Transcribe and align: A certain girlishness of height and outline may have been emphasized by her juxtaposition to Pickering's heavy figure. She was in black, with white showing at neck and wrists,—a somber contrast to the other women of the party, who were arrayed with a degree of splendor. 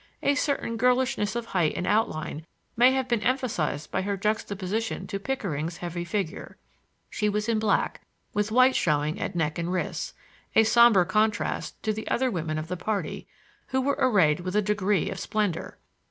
A 0.23 0.33
certain 0.33 0.77
girlishness 0.77 1.35
of 1.35 1.45
height 1.45 1.73
and 1.75 1.85
outline 1.85 2.43
may 2.75 2.91
have 2.93 3.07
been 3.07 3.21
emphasized 3.21 3.91
by 3.91 4.01
her 4.01 4.17
juxtaposition 4.17 5.05
to 5.05 5.19
Pickering's 5.19 5.77
heavy 5.77 6.03
figure. 6.03 6.57
She 7.07 7.29
was 7.29 7.47
in 7.47 7.59
black, 7.59 8.01
with 8.33 8.51
white 8.51 8.75
showing 8.75 9.19
at 9.21 9.35
neck 9.35 9.59
and 9.59 9.71
wrists,—a 9.71 10.63
somber 10.63 11.05
contrast 11.05 11.83
to 11.83 11.93
the 11.93 12.07
other 12.07 12.31
women 12.31 12.57
of 12.57 12.67
the 12.67 12.77
party, 12.77 13.27
who 13.67 13.79
were 13.79 13.97
arrayed 13.99 14.39
with 14.39 14.55
a 14.55 14.61
degree 14.63 15.11
of 15.11 15.19
splendor. 15.19 15.77